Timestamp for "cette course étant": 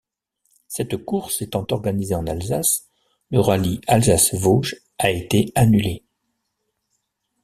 0.67-1.67